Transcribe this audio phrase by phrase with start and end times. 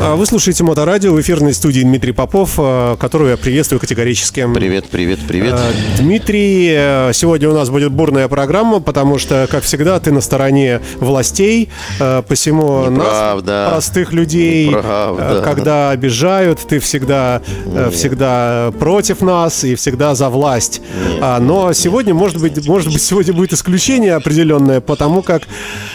[0.00, 4.46] А, Вы слушаете Моторадио в эфирной студии Дмитрий Попов, а, которого я приветствую категорически.
[4.54, 5.54] Привет, привет, привет.
[5.54, 10.80] А, Дмитрий, сегодня у нас будет бурная программа, потому что, как всегда, ты на стороне
[11.00, 11.68] властей,
[12.28, 13.68] посему нас, Неправда.
[13.72, 15.42] простых людей, Неправда.
[15.44, 17.42] когда обижают, ты всегда,
[17.92, 20.80] всегда против нас и всегда за власть.
[21.20, 25.42] А, Но сегодня, может быть, может быть, сегодня будет исключение определенное, потому как,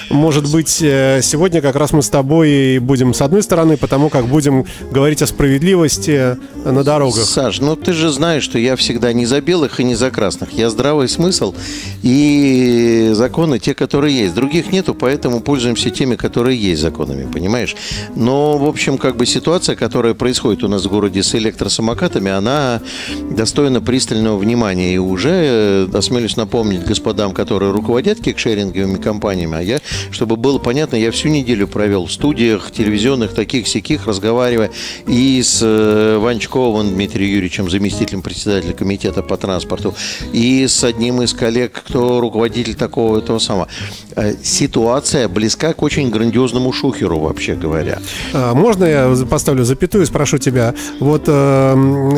[0.10, 4.26] может быть, э, сегодня как раз мы с тобой будем с одной стороны, потому как
[4.26, 7.26] будем говорить о справедливости на дорогах.
[7.26, 10.52] Саш, ну ты же знаешь, что я всегда не за белых и не за красных.
[10.54, 11.54] Я здравый смысл
[12.02, 14.34] и законы те, которые есть.
[14.34, 17.76] Других нету, поэтому пользуемся теми, которые есть законами, понимаешь?
[18.16, 22.82] Но, в общем, как бы ситуация, которая происходит у нас в городе с электросамокатами, она
[23.30, 24.96] достойна пристального внимания.
[24.96, 30.96] И уже э, осмелюсь напомнить господам, которые руководят кикшеринговыми компаниями, а я, чтобы было понятно,
[30.96, 34.72] я всю неделю провел в студиях телевизионных таких сяких, разговаривая
[35.08, 39.94] и с э, Ванчковым Дмитрием Юрьевичем, заместителем председателя комитета по транспорту,
[40.32, 43.68] и с одним из коллег, кто руководитель такого этого самого.
[44.16, 48.00] Э, Ситуация близка к очень грандиозному шухеру, вообще говоря.
[48.34, 50.74] А, Можно я поставлю запятую и спрошу тебя?
[51.00, 51.74] Вот э,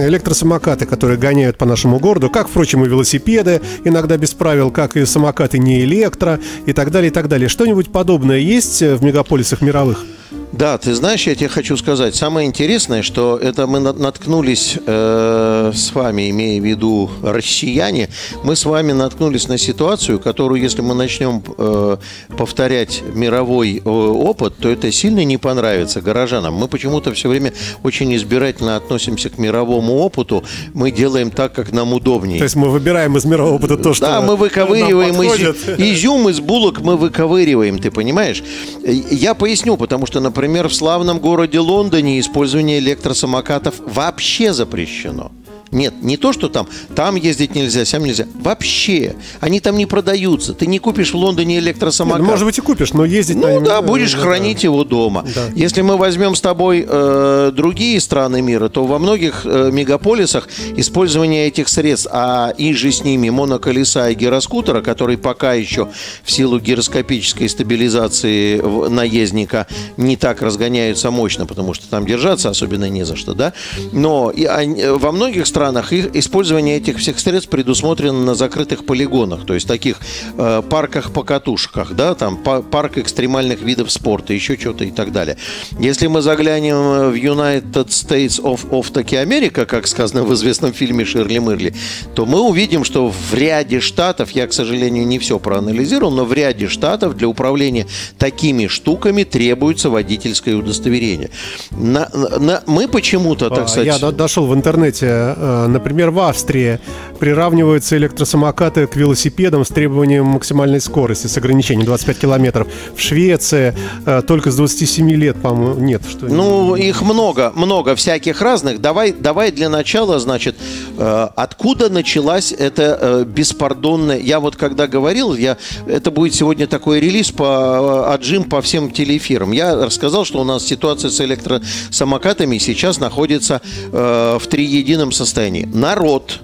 [0.08, 5.06] электросамокаты, которые гоняют по нашему городу, как, впрочем, и велосипеды, иногда без правил, как и
[5.06, 7.50] самокаты не электро и так далее, и так далее.
[7.50, 10.06] Что-нибудь подобное есть в мегаполисах мировых?
[10.52, 15.72] Да, ты знаешь, я тебе хочу сказать, самое интересное, что это мы на- наткнулись э,
[15.76, 18.08] с вами, имея в виду россияне,
[18.42, 21.98] мы с вами наткнулись на ситуацию, которую, если мы начнем э,
[22.38, 26.54] повторять мировой э, опыт, то это сильно не понравится горожанам.
[26.54, 27.52] Мы почему-то все время
[27.84, 32.38] очень избирательно относимся к мировому опыту, мы делаем так, как нам удобнее.
[32.38, 36.40] То есть мы выбираем из мирового опыта то, что Да, мы выковыриваем изю- изюм из
[36.40, 38.42] булок, мы выковыриваем, ты понимаешь?
[38.86, 40.35] Э, Я поясню, потому что, например,
[40.68, 45.32] в славном городе Лондоне использование электросамокатов вообще запрещено.
[45.72, 48.28] Нет, не то, что там, там ездить нельзя, сям нельзя.
[48.36, 49.16] Вообще.
[49.40, 50.54] Они там не продаются.
[50.54, 52.22] Ты не купишь в Лондоне Нет, электросамокат.
[52.22, 55.26] ну, может быть и купишь, но ездить Ну да, будешь да, хранить его дома.
[55.36, 55.48] Да.
[55.56, 61.48] Если мы возьмем с тобой э, другие страны мира, то во многих э, мегаполисах использование
[61.48, 65.90] этих средств, а и же с ними моноколеса и гироскутера, которые пока еще
[66.24, 73.04] в силу гироскопической стабилизации наездника не так разгоняются мощно, потому что там держаться особенно не
[73.04, 73.54] за что, да.
[73.92, 79.46] Но и э, во многих странах их, использование этих всех средств предусмотрено на закрытых полигонах,
[79.46, 79.98] то есть таких
[80.38, 85.38] э, парках-покатушках, да, там па- парк экстремальных видов спорта, еще что-то и так далее.
[85.80, 90.74] Если мы заглянем э, в United States of, of таки Америка, как сказано в известном
[90.74, 91.74] фильме Ширли Мырли,
[92.16, 96.34] то мы увидим, что в ряде штатов, я, к сожалению, не все проанализировал, но в
[96.34, 101.30] ряде штатов для управления такими штуками требуется водительское удостоверение.
[101.72, 103.88] На- на- мы почему-то, так А, сказать...
[103.88, 106.80] Я до- дошел в интернете, э, например, в Австрии
[107.20, 112.68] приравниваются электросамокаты к велосипедам с требованием максимальной скорости, с ограничением 25 километров.
[112.96, 113.76] В Швеции
[114.06, 116.02] э, только с 27 лет, по-моему, нет.
[116.08, 118.82] Что Ну, их много, много всяких разных.
[118.82, 120.56] Давай, давай для начала, значит,
[120.98, 124.20] э, откуда началась эта э, беспардонная...
[124.20, 125.58] Я вот когда говорил, я,
[125.88, 129.52] это будет сегодня такой релиз по э, отжим по всем телеэфирам.
[129.52, 135.35] Я рассказал, что у нас ситуация с электросамокатами сейчас находится э, в триедином состоянии.
[135.66, 136.42] Народ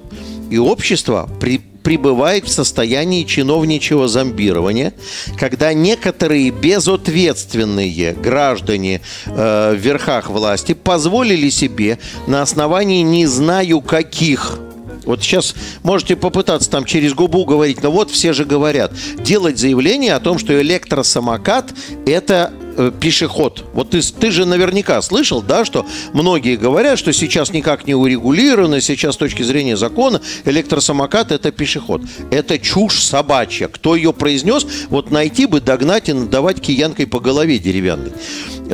[0.50, 4.94] и общество при, пребывает в состоянии чиновничьего зомбирования,
[5.38, 14.59] когда некоторые безответственные граждане э, в верхах власти позволили себе на основании не знаю каких
[15.06, 20.13] вот сейчас можете попытаться там через губу говорить, но вот все же говорят, делать заявление
[20.13, 21.74] о том, что электросамокат
[22.06, 23.65] это э, пешеход.
[23.73, 28.81] Вот ты, ты же наверняка слышал, да, что многие говорят, что сейчас никак не урегулировано,
[28.81, 32.01] сейчас с точки зрения закона электросамокат это пешеход.
[32.31, 33.68] Это чушь собачья.
[33.68, 38.12] Кто ее произнес, вот найти бы, догнать и надавать киянкой по голове деревянной.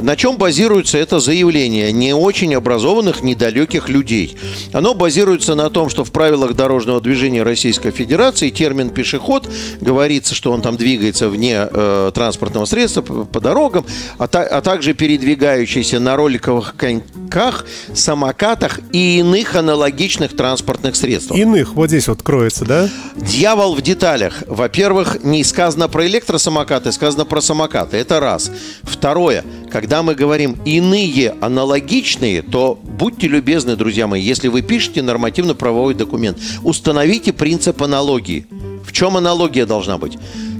[0.01, 4.37] На чем базируется это заявление не очень образованных, недалеких людей?
[4.73, 9.49] Оно базируется на том, что в правилах дорожного движения Российской Федерации термин «пешеход»
[9.81, 13.85] говорится, что он там двигается вне э, транспортного средства по, по дорогам,
[14.17, 21.39] а, та- а также передвигающийся на роликовых коньках, самокатах и иных аналогичных транспортных средствах.
[21.39, 22.89] Иных вот здесь вот кроется, да?
[23.15, 24.43] Дьявол в деталях.
[24.47, 27.97] Во-первых, не сказано про электросамокаты, сказано про самокаты.
[27.97, 28.51] Это раз.
[28.83, 29.43] Второе.
[29.71, 36.39] Когда мы говорим иные аналогичные, то будьте любезны, друзья мои, если вы пишете нормативно-правовой документ,
[36.63, 38.47] установите принцип аналогии.
[38.83, 40.17] В чем аналогия должна быть?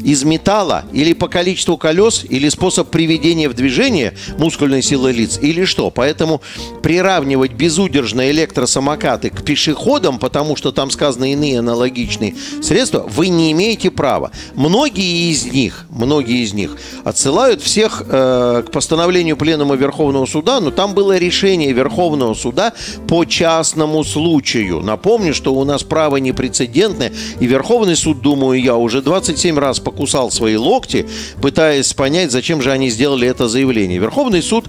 [0.08, 5.66] Из металла или по количеству колес, или способ приведения в движение мускульной силы лиц, или
[5.66, 5.90] что?
[5.90, 6.42] Поэтому
[6.82, 13.92] приравнивать безудержные электросамокаты к пешеходам, потому что там сказаны иные аналогичные средства, вы не имеете
[13.92, 14.32] права.
[14.56, 20.72] Многие из них, многие из них отсылают всех э, к постановлению Пленума Верховного Суда, но
[20.72, 22.72] там было решение Верховного Суда
[23.10, 24.80] по частному случаю.
[24.80, 27.12] Напомню, что у нас право непрецедентное,
[27.42, 31.08] и Верховный суд, думаю я, уже 27 раз покусал свои локти,
[31.42, 33.98] пытаясь понять, зачем же они сделали это заявление.
[33.98, 34.66] Верховный суд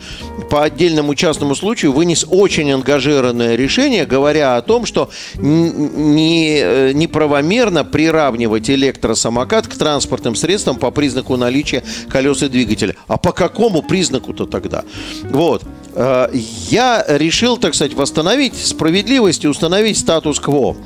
[0.49, 7.85] по отдельному частному случаю вынес очень ангажированное решение, говоря о том, что не, э, неправомерно
[7.85, 12.95] приравнивать электросамокат к транспортным средствам по признаку наличия колес и двигателя.
[13.07, 14.85] А по какому признаку-то тогда?
[15.25, 15.63] Вот.
[15.94, 20.76] Э, я решил, так сказать, восстановить справедливость и установить статус-кво.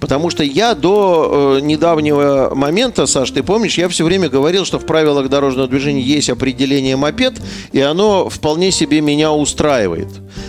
[0.00, 4.78] Потому что я до э, недавнего момента, Саш, ты помнишь, я все время говорил, что
[4.78, 7.34] в правилах дорожного движения есть определение мопед,
[7.72, 10.08] и оно вполне себе меня устраивает.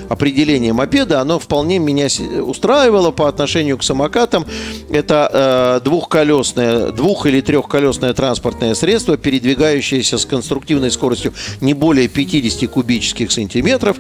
[0.10, 2.08] Определение мопеда, оно вполне меня
[2.42, 4.46] устраивало по отношению к самокатам.
[4.90, 12.70] Это э, двухколесное, двух- или трехколесное транспортное средство, передвигающееся с конструктивной скоростью не более 50
[12.70, 13.98] кубических сантиметров,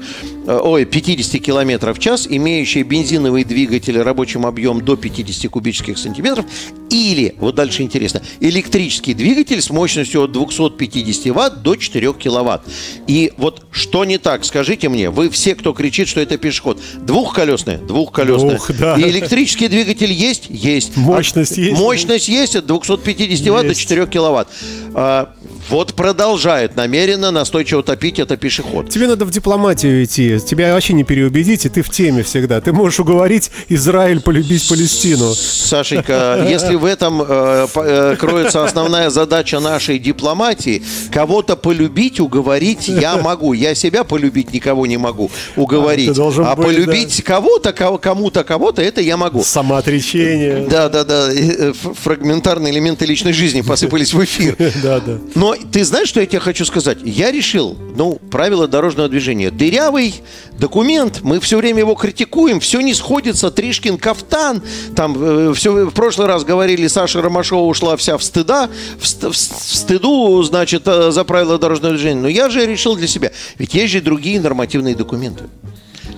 [0.47, 6.45] ой, 50 километров в час, имеющее бензиновый двигатель рабочим объемом до 50 50 кубических сантиметров,
[6.93, 12.61] или, вот дальше интересно, электрический двигатель с мощностью от 250 ватт до 4 киловатт.
[13.07, 17.77] И вот что не так, скажите мне, вы все, кто кричит, что это пешеход, двухколесный,
[17.77, 18.57] двухколесный.
[18.57, 18.95] Двух, да.
[18.95, 20.45] И электрический двигатель есть?
[20.49, 20.95] Есть.
[20.95, 21.79] Мощность а, есть?
[21.79, 24.47] Мощность есть от 250 ватт до 4 киловатт.
[24.93, 25.33] А,
[25.69, 28.89] вот продолжает намеренно настойчиво топить это пешеход.
[28.89, 30.39] Тебе надо в дипломатию идти.
[30.39, 32.61] Тебя вообще не переубедить, и ты в теме всегда.
[32.61, 35.33] Ты можешь уговорить Израиль полюбить Палестину.
[35.33, 43.15] Сашенька, если в этом э, э, кроется основная задача нашей дипломатии, кого-то полюбить, уговорить я
[43.15, 43.53] могу.
[43.53, 46.09] Я себя полюбить никого не могу уговорить.
[46.19, 47.23] А, а быть, полюбить да.
[47.23, 49.43] кого-то, кому-то, кого-то, это я могу.
[49.43, 50.67] Самоотречение.
[50.69, 51.29] Да, да, да.
[51.31, 54.57] Э, фрагментарные элементы личной жизни посыпались в эфир.
[54.83, 55.19] Да, да.
[55.35, 56.97] Но ты знаешь, что я тебе хочу сказать?
[57.03, 59.51] Я решил, ну, правила дорожного движения.
[59.51, 60.15] Дырявый
[60.57, 64.61] документ, мы все время его критикуем, все не сходится, Тришкин кафтан.
[64.95, 69.23] Там э, все, в прошлый раз говорили, Саша Ромашова ушла вся в стыда, в, ст,
[69.23, 72.21] в стыду, значит, э, за правила дорожного движения.
[72.21, 75.45] Но я же решил для себя, ведь есть же другие нормативные документы.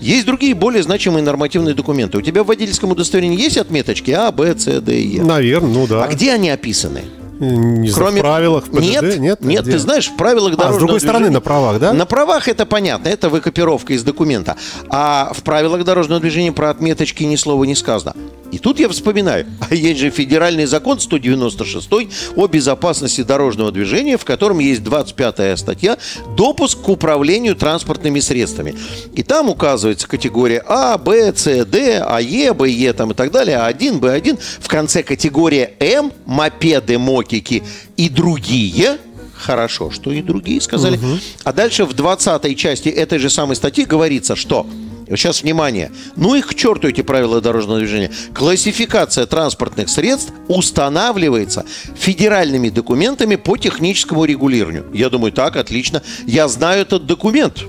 [0.01, 2.17] Есть другие более значимые нормативные документы.
[2.17, 5.23] У тебя в водительском удостоверении есть отметочки А, Б, С, Д, Е?
[5.23, 6.03] Наверное, ну да.
[6.03, 7.01] А где они описаны?
[7.39, 8.79] Не знаю, в правилах ПДД?
[8.81, 9.73] Нет, нет, нет Где?
[9.73, 11.93] ты знаешь, в правилах дорожного А, с другой стороны, движения- на правах, да?
[11.93, 14.55] На правах это понятно, это выкопировка из документа.
[14.89, 18.15] А в правилах дорожного движения про отметочки ни слова не сказано.
[18.51, 21.89] И тут я вспоминаю, а есть же федеральный закон 196
[22.35, 25.97] о безопасности дорожного движения, в котором есть 25 статья
[26.37, 28.75] «Допуск к управлению транспортными средствами».
[29.13, 33.99] И там указывается категория А, Б, С, Д, АЕ, БЕ там и так далее, А1,
[33.99, 34.39] Б1.
[34.61, 37.63] В конце категория М, мопеды, мокики
[37.97, 38.97] и другие
[39.37, 40.97] Хорошо, что и другие сказали.
[41.43, 44.65] А дальше в 20 части этой же самой статьи говорится, что
[45.07, 45.91] Сейчас внимание.
[46.15, 48.09] Ну их к черту эти правила дорожного движения.
[48.33, 51.63] Классификация транспортных средств устанавливается
[51.95, 54.87] федеральными документами по техническому регулированию.
[54.95, 56.01] Я думаю, так, отлично.
[56.25, 57.65] Я знаю этот документ.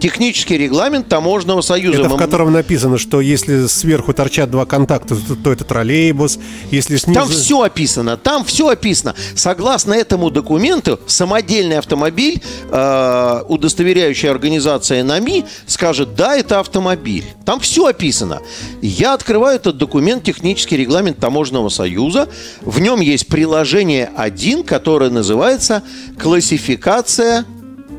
[0.00, 2.00] Технический регламент Таможенного союза.
[2.00, 6.38] Это в котором написано, что если сверху торчат два контакта, то, то это троллейбус.
[6.70, 7.20] Если снизу...
[7.20, 9.14] Там все описано, там все описано.
[9.34, 12.40] Согласно этому документу, самодельный автомобиль,
[12.70, 17.24] э, удостоверяющая организация НАМИ, скажет, да, это автомобиль.
[17.44, 18.40] Там все описано.
[18.80, 22.28] Я открываю этот документ, технический регламент Таможенного союза.
[22.62, 25.82] В нем есть приложение 1, которое называется
[26.18, 27.44] «Классификация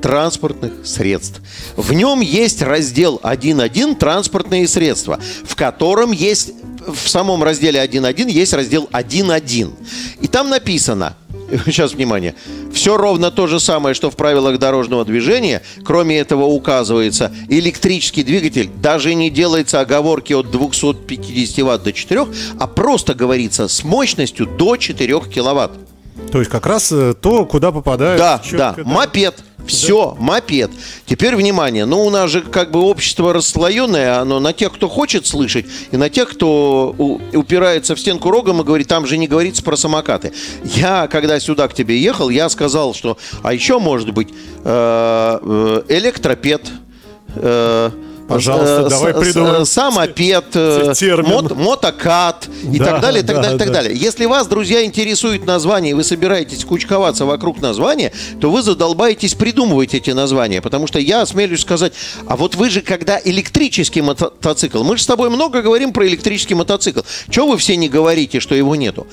[0.01, 1.41] транспортных средств.
[1.75, 6.53] В нем есть раздел 1.1 «Транспортные средства», в котором есть,
[6.87, 9.73] в самом разделе 1.1 есть раздел 1.1.
[10.21, 11.15] И там написано,
[11.65, 12.35] сейчас внимание,
[12.73, 18.69] все ровно то же самое, что в правилах дорожного движения, кроме этого указывается электрический двигатель,
[18.81, 22.27] даже не делается оговорки от 250 ватт до 4,
[22.59, 25.71] а просто говорится с мощностью до 4 киловатт.
[26.31, 28.19] То есть как раз э, то, куда попадают.
[28.19, 29.35] Да, чётко, да, мопед.
[29.69, 30.71] Все, мопед.
[31.05, 31.85] Теперь внимание.
[31.85, 35.97] Ну, у нас же как бы общество расслоенное, оно на тех, кто хочет слышать, и
[35.97, 39.75] на тех, кто у- упирается в стенку рогом и говорит, там же не говорится про
[39.75, 40.33] самокаты.
[40.63, 44.29] Я, когда сюда к тебе ехал, я сказал, что, а еще может быть
[44.63, 46.61] э, э, электропед,
[47.35, 47.91] э,
[48.29, 49.65] Пожалуйста, э, давай с- придумаем.
[49.65, 50.93] Самопед, э,
[51.23, 53.73] мот- мотокат и Да, так далее, и так да, далее, и так да.
[53.73, 53.97] далее.
[53.97, 59.93] Если вас, друзья, интересует название, и вы собираетесь кучковаться вокруг названия, то вы задолбаетесь придумывать
[59.93, 60.61] эти названия.
[60.61, 61.93] Потому что я осмелюсь сказать,
[62.27, 66.07] а вот вы же, когда электрический мото- мотоцикл, мы же с тобой много говорим про
[66.07, 67.01] электрический мотоцикл.
[67.29, 69.07] Чего вы все не говорите, что его нету?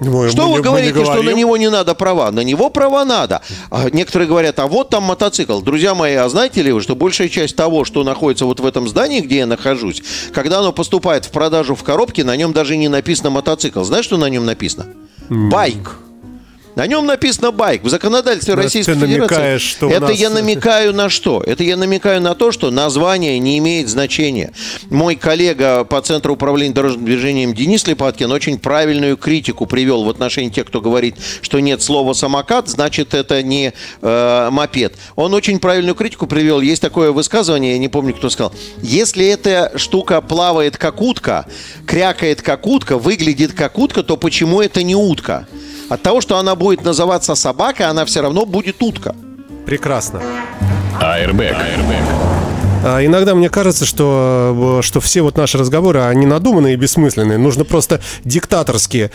[0.00, 2.30] Мы- Что мы вы мы говорите, что на него не надо права?
[2.30, 3.42] На него права надо.
[3.70, 5.60] А некоторые говорят, а вот там мотоцикл.
[5.60, 8.88] Друзья мои, а знаете ли вы, что большая часть того, что находится вот в этом
[8.88, 10.02] здании, где я нахожусь,
[10.32, 13.82] когда оно поступает в продажу в коробке, на нем даже не написано мотоцикл.
[13.82, 14.86] Знаешь, что на нем написано?
[15.28, 15.96] Байк.
[16.76, 17.82] На нем написано байк.
[17.82, 19.58] В законодательстве Но Российской ты Федерации.
[19.58, 21.42] что это нас- я намекаю на что?
[21.44, 24.52] Это я намекаю на то, что название не имеет значения.
[24.88, 30.50] Мой коллега по Центру управления дорожным движением Денис Липаткин очень правильную критику привел в отношении
[30.50, 34.94] тех, кто говорит, что нет слова самокат, значит это не э, мопед.
[35.16, 36.60] Он очень правильную критику привел.
[36.60, 38.54] Есть такое высказывание, я не помню, кто сказал.
[38.80, 41.46] Если эта штука плавает как утка,
[41.86, 45.48] крякает как утка, выглядит как утка, то почему это не утка?
[45.90, 49.14] От того, что она будет называться собака, она все равно будет утка.
[49.66, 50.22] Прекрасно.
[51.00, 51.56] Airbag.
[51.56, 52.49] Airbag.
[52.82, 57.38] А Иногда мне кажется, что, э, что все вот наши разговоры, они надуманные и бессмысленные.
[57.38, 59.10] Нужно просто диктаторски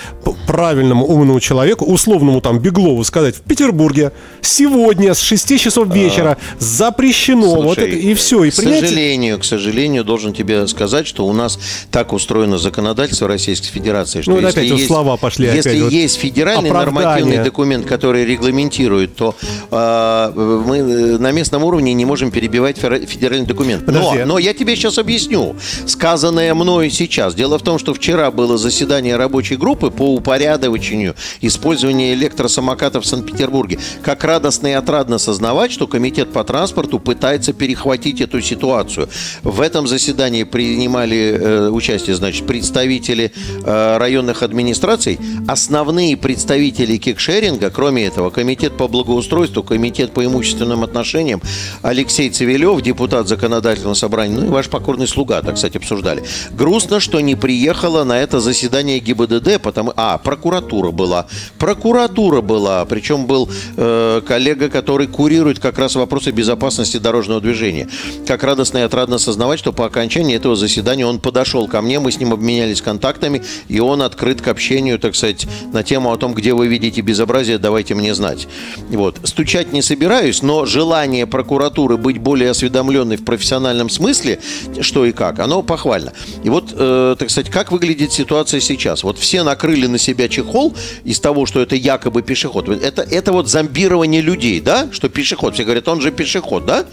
[0.45, 7.55] правильному умному человеку, условному там Беглову сказать, в Петербурге сегодня с 6 часов вечера запрещено.
[7.55, 8.43] вот Слушай, это, и все.
[8.43, 8.81] И к принять...
[8.81, 11.57] сожалению, к сожалению, должен тебе сказать, что у нас
[11.91, 15.69] так устроено законодательство Российской Федерации, что Ну, вот если опять вот есть, слова пошли если
[15.69, 15.91] опять вот.
[15.91, 17.01] есть федеральный Оправдание.
[17.01, 19.35] нормативный документ, который регламентирует, то
[19.71, 23.54] э, мы на местном уровне не можем перебивать федеральный документ.
[23.63, 24.23] Но, Подожди.
[24.25, 25.55] но я тебе сейчас объясню.
[25.85, 27.35] Сказанное мною сейчас.
[27.35, 33.79] Дело в том, что вчера было заседание рабочей группы по упорядочению использования электросамокатов в Санкт-Петербурге.
[34.03, 39.09] Как радостно и отрадно сознавать, что Комитет по транспорту пытается перехватить эту ситуацию.
[39.43, 43.31] В этом заседании принимали э, участие, значит, представители
[43.63, 51.41] э, районных администраций, основные представители кикшеринга, кроме этого, Комитет по благоустройству, Комитет по имущественным отношениям,
[51.81, 56.23] Алексей Цивилев, депутат законодательного собрания, ну и ваш покорный слуга, так, кстати, обсуждали.
[56.51, 59.93] Грустно, что не приехала на это заседание ГИБДД, потому...
[59.95, 61.27] А, прокуратура была.
[61.59, 63.47] Прокуратура была, причем был
[63.77, 67.87] э, коллега, который курирует как раз вопросы безопасности дорожного движения.
[68.25, 72.11] Как радостно и отрадно осознавать, что по окончании этого заседания он подошел ко мне, мы
[72.11, 76.33] с ним обменялись контактами, и он открыт к общению, так сказать, на тему о том,
[76.33, 78.47] где вы видите безобразие, давайте мне знать.
[78.89, 79.19] Вот.
[79.23, 84.39] Стучать не собираюсь, но желание прокуратуры быть более осведомленной в профессиональном смысле,
[84.81, 86.13] что и как, оно похвально.
[86.43, 89.03] И вот, э, так сказать, как выглядит ситуация сейчас?
[89.03, 92.69] Вот все накрыли на себя чехол из того, что это якобы пешеход.
[92.69, 95.53] Это, это вот зомбирование людей, да, что пешеход.
[95.53, 96.85] Все говорят, он же пешеход, да?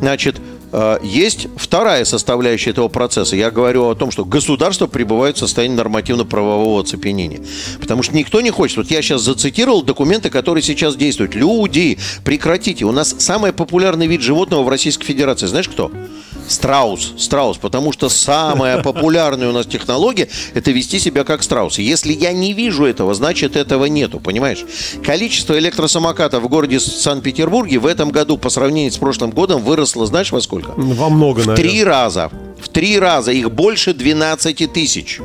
[0.00, 0.36] Значит,
[1.02, 3.36] есть вторая составляющая этого процесса.
[3.36, 7.40] Я говорю о том, что государство пребывает в состоянии нормативно-правового оцепенения.
[7.80, 8.78] Потому что никто не хочет.
[8.78, 11.34] Вот я сейчас зацитировал документы, которые сейчас действуют.
[11.34, 12.84] Люди, прекратите.
[12.84, 15.46] У нас самый популярный вид животного в Российской Федерации.
[15.46, 15.90] Знаешь кто?
[16.48, 21.78] Страус, страус, потому что самая популярная у нас технология– это вести себя как страус.
[21.78, 24.64] Если я не вижу этого, значит этого нету, понимаешь?
[25.04, 30.30] Количество электросамокатов в городе Санкт-Петербурге в этом году по сравнению с прошлым годом выросло, знаешь,
[30.30, 30.55] во сколько?
[30.76, 31.70] Во много, В наверное.
[31.70, 32.30] три раза.
[32.60, 33.32] В три раза.
[33.32, 35.20] Их больше 12 тысяч.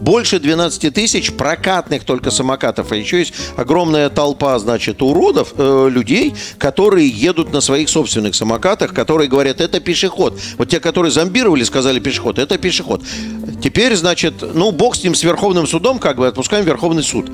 [0.00, 2.92] Больше 12 тысяч прокатных только самокатов.
[2.92, 8.92] А еще есть огромная толпа, значит, уродов, э, людей, которые едут на своих собственных самокатах,
[8.94, 10.38] которые говорят, это пешеход.
[10.58, 13.02] Вот те, которые зомбировали, сказали пешеход, это пешеход.
[13.62, 17.30] Теперь, значит, ну, бог с ним, с Верховным судом, как бы отпускаем Верховный суд.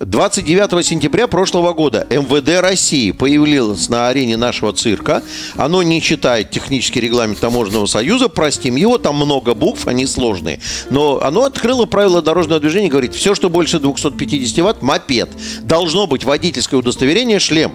[0.00, 5.22] 29 сентября прошлого года МВД России появилось на арене нашего цирка.
[5.56, 10.58] Оно не читает технический регламент Таможенного союза, простим его, там много букв, они сложные.
[10.88, 15.28] Но оно открыло правила дорожного движения, говорит, все, что больше 250 ватт, мопед.
[15.64, 17.74] Должно быть водительское удостоверение, шлем.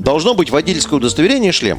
[0.00, 1.78] Должно быть водительское удостоверение, шлем.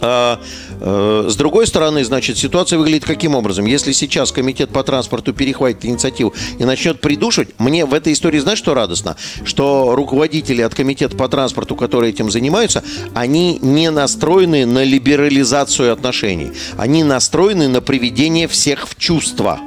[0.00, 0.40] А,
[0.80, 3.66] э, с другой стороны, значит, ситуация выглядит каким образом?
[3.66, 8.58] Если сейчас комитет по транспорту перехватит инициативу и начнет придушивать, мне в этой истории, знаешь,
[8.58, 9.16] что радостно?
[9.44, 12.82] Что руководители от комитета по транспорту, которые этим занимаются,
[13.14, 16.52] они не настроены на либерализацию отношений.
[16.76, 19.60] Они настроены на приведение всех в чувство.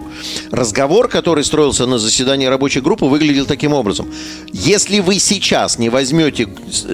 [0.51, 4.08] Разговор, который строился на заседании рабочей группы, выглядел таким образом.
[4.51, 6.48] Если вы сейчас не возьмете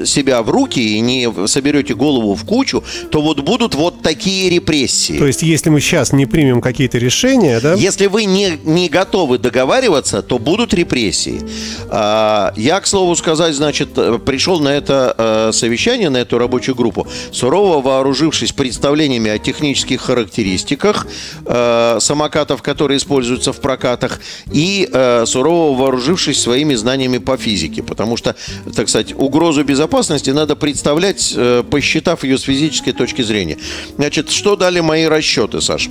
[0.05, 5.17] себя в руки и не соберете голову в кучу, то вот будут вот такие репрессии.
[5.17, 7.73] То есть, если мы сейчас не примем какие-то решения, да?
[7.73, 11.41] Если вы не, не готовы договариваться, то будут репрессии.
[11.89, 13.89] А, я, к слову сказать, значит,
[14.25, 21.07] пришел на это э, совещание, на эту рабочую группу, сурово вооружившись представлениями о технических характеристиках
[21.45, 24.19] э, самокатов, которые используются в прокатах,
[24.51, 27.83] и э, сурово вооружившись своими знаниями по физике.
[27.83, 28.35] Потому что,
[28.75, 31.35] так сказать, угрозу безопасности надо представлять,
[31.69, 33.57] посчитав ее с физической точки зрения.
[33.95, 35.89] Значит, что дали мои расчеты, Саш?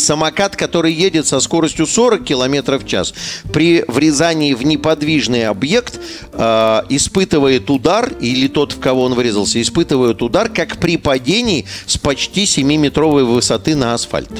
[0.00, 3.14] Самокат, который едет со скоростью 40 км в час,
[3.52, 5.98] при врезании в неподвижный объект
[6.32, 11.96] э, испытывает удар, или тот, в кого он врезался, испытывает удар, как при падении с
[11.98, 14.30] почти 7-метровой высоты на асфальт.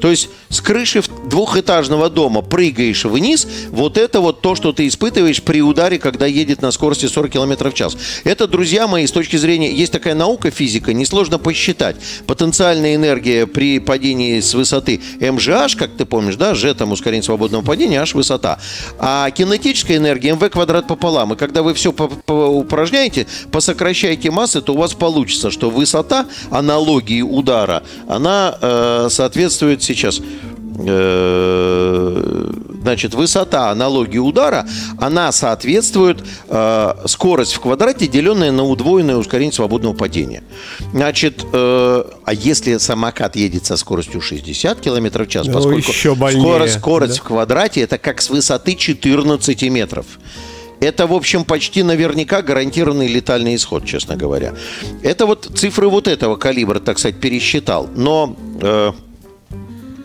[0.00, 5.42] То есть с крыши двухэтажного дома прыгаешь вниз, вот это вот то, что ты испытываешь
[5.42, 7.96] при ударе, когда едет на скорости 40 км в час.
[8.24, 11.96] Это, друзья мои, с точки зрения, есть такая наука физика, несложно посчитать.
[12.26, 17.62] Потенциальная энергия при падении с высоты МЖH, как ты помнишь, да, G там ускорение свободного
[17.62, 18.58] падения, H высота.
[18.98, 21.32] А кинетическая энергия МВ квадрат пополам.
[21.32, 27.82] И когда вы все упражняете, посокращаете массы, то у вас получится, что высота аналогии удара,
[28.08, 30.20] она э, соответствует сейчас
[32.84, 34.66] значит, высота аналогии удара,
[34.98, 40.42] она соответствует э, скорость в квадрате, деленная на удвоенное ускорение свободного падения.
[40.92, 46.14] Значит, э, а если самокат едет со скоростью 60 км в час, ну, поскольку еще
[46.14, 47.20] скорость, скорость да?
[47.20, 50.06] в квадрате это как с высоты 14 метров.
[50.80, 54.54] Это, в общем, почти наверняка гарантированный летальный исход, честно говоря.
[55.02, 57.88] Это вот цифры вот этого калибра, так сказать, пересчитал.
[57.94, 58.92] Но э,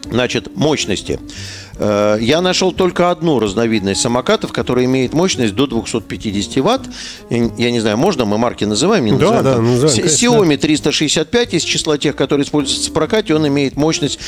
[0.10, 1.20] Значит, мощности.
[1.80, 6.82] Э, я нашел только одну разновидность самокатов, которая имеет мощность до 250 ватт.
[7.30, 9.06] Я не знаю, можно мы марки называем?
[9.06, 10.06] Не называем, да, да, называем.
[10.06, 14.20] Xiaomi 365 из числа тех, которые используются в прокате, он имеет мощность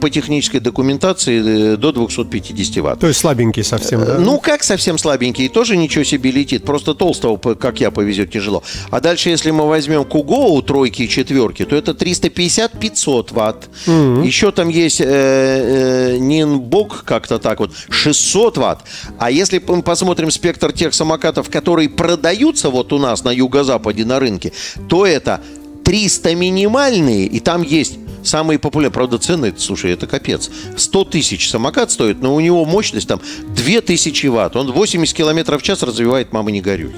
[0.00, 3.00] по технической документации э, до 250 ватт.
[3.00, 4.18] То есть слабенький совсем, да?
[4.18, 5.48] Ну, как совсем слабенький?
[5.48, 6.64] Тоже ничего себе летит.
[6.64, 8.62] Просто толстого, как я, повезет тяжело.
[8.90, 13.68] А дальше, если мы возьмем Кугоу тройки и четверки, то это 350-500 ватт.
[13.86, 14.22] Угу.
[14.22, 18.80] Еще там есть э, э, Нинбок как-то так вот, 600 ватт.
[19.18, 24.20] А если мы посмотрим спектр тех самокатов, которые продаются вот у нас на юго-западе на
[24.20, 24.52] рынке,
[24.88, 25.40] то это
[25.84, 30.50] 300 минимальные, и там есть Самые популярные, правда, цены, слушай, это капец.
[30.76, 33.20] 100 тысяч самокат стоит, но у него мощность там
[33.56, 34.56] 2000 ватт.
[34.56, 36.92] Он 80 километров в час развивает «Мама, не горюй».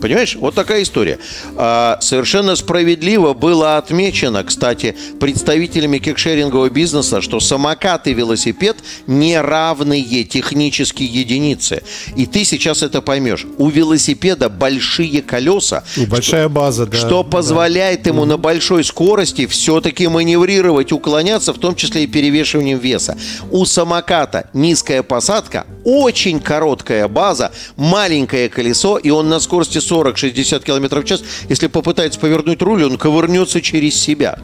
[0.00, 0.36] Понимаешь?
[0.36, 1.18] Вот такая история.
[1.56, 10.24] А, совершенно справедливо было отмечено, кстати, представителями кикшерингового бизнеса, что самокат и велосипед не равные
[10.24, 11.82] технические единицы.
[12.16, 13.46] И ты сейчас это поймешь.
[13.58, 15.84] У велосипеда большие колеса.
[15.96, 16.96] И большая что, база, да.
[16.96, 18.10] Что позволяет да.
[18.10, 23.16] ему на большой скорости все-таки маневрировать, уклоняться, в том числе и перевешиванием веса.
[23.50, 31.00] У самоката низкая посадка, очень короткая база, маленькое колесо, и он на скорости 40-60 км
[31.00, 34.38] в час, если попытается повернуть руль, он ковырнется через себя.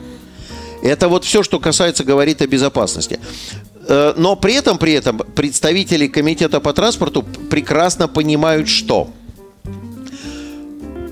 [0.82, 3.18] Это вот все, что касается, говорит о безопасности.
[3.88, 9.10] Э, но при этом, при этом представители комитета по транспорту прекрасно понимают, что–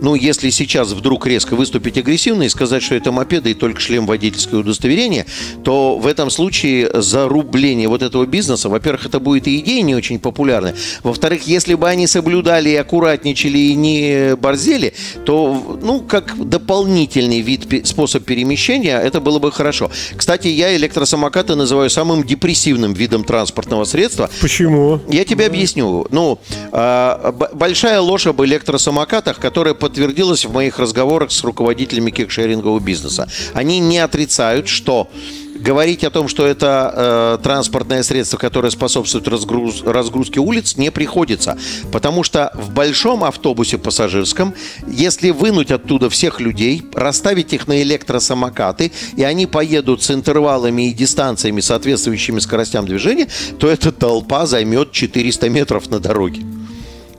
[0.04, 4.06] ну, если сейчас вдруг резко выступить агрессивно и сказать, что это мопеды и только шлем
[4.06, 5.24] водительское удостоверение,
[5.64, 10.18] то в этом случае зарубление вот этого бизнеса, во-первых, это будет и идея не очень
[10.18, 10.74] популярная.
[11.02, 14.92] Во-вторых, если бы они соблюдали и аккуратничали и не борзели,
[15.24, 19.90] то, ну, как дополнительный вид, способ перемещения, это было бы хорошо.
[20.14, 24.28] Кстати, я электросамокаты называю самым депрессивным видом транспортного средства.
[24.42, 25.00] Почему?
[25.08, 25.50] Я тебе да.
[25.50, 26.06] объясню.
[26.10, 26.38] Ну,
[26.72, 33.28] а, большая ложь об электросамокатах, которая под подтвердилось в моих разговорах с руководителями кикшерингового бизнеса.
[33.52, 35.08] Они не отрицают, что
[35.54, 41.56] говорить о том, что это э, транспортное средство, которое способствует разгруз, разгрузке улиц, не приходится.
[41.92, 44.52] Потому что в большом автобусе пассажирском,
[44.88, 50.92] если вынуть оттуда всех людей, расставить их на электросамокаты, и они поедут с интервалами и
[50.92, 53.28] дистанциями, соответствующими скоростям движения,
[53.60, 56.42] то эта толпа займет 400 метров на дороге.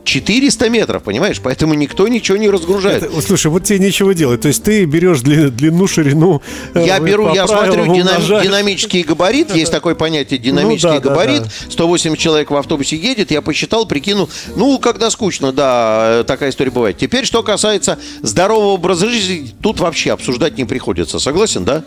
[0.06, 1.42] 400 метров, понимаешь?
[1.44, 3.04] Поэтому никто ничего не разгружает.
[3.04, 4.42] Это, слушай, вот тебе нечего делать.
[4.42, 6.42] То есть ты берешь дли- длину, ширину.
[6.74, 9.54] э, Я беру, я смотрю динам- динамический габарит.
[9.56, 11.44] Есть такое понятие динамический Ну да, да, габарит.
[11.44, 11.50] да.
[11.72, 13.32] 108 человек в автобусе едет.
[13.32, 14.30] Я посчитал, прикинул.
[14.56, 16.98] Ну, когда скучно, да, э, такая история бывает.
[16.98, 21.18] Теперь, что касается здорового образа жизни, тут вообще обсуждать не приходится.
[21.20, 21.84] Согласен, да?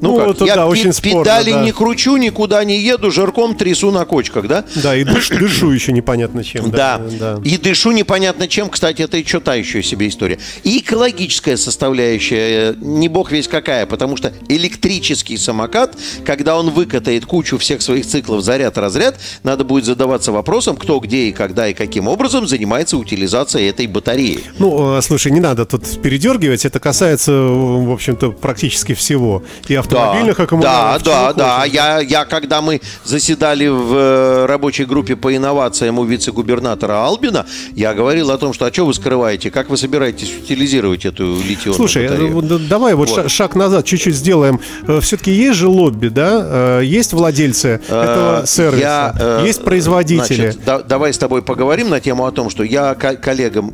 [0.00, 1.62] Ну, это я да, пе- очень спорно, педали да.
[1.64, 4.64] не кручу, никуда не еду, жирком трясу на кочках, да?
[4.76, 6.70] Да, и дыш- дышу еще непонятно чем.
[6.70, 7.00] Да.
[7.20, 7.38] да.
[7.44, 8.68] И дышу непонятно чем.
[8.70, 10.38] Кстати, это еще та еще себе история.
[10.64, 17.26] И экологическая составляющая, э, не бог весь какая, потому что электрический самокат, когда он выкатает
[17.26, 22.08] кучу всех своих циклов заряд-разряд, надо будет задаваться вопросом, кто, где и когда и каким
[22.08, 24.40] образом занимается утилизацией этой батареи.
[24.58, 26.64] Ну, э, слушай, не надо тут передергивать.
[26.64, 29.42] Это касается, э, в общем-то, практически всего.
[29.68, 31.02] И автомобильных да, аккумуляторов.
[31.02, 31.60] да, да.
[31.60, 31.74] хочешь.
[31.74, 37.94] Я, я, когда мы заседали в э, рабочей группе по инновациям у вице-губернатора Албина, я
[37.94, 42.04] говорил о том, что а что вы скрываете, как вы собираетесь утилизировать эту литионную Слушай,
[42.06, 42.58] э, батарею?
[42.68, 43.22] давай вот, Вот.
[43.22, 44.60] ша- шаг назад чуть-чуть сделаем.
[45.00, 46.80] Все-таки есть же лобби, да?
[46.80, 50.34] Э, Есть владельцы этого Э, сервиса, я, э, есть производители.
[50.50, 53.72] значит, да- давай с тобой поговорим на тему о том, что я ко- коллегам,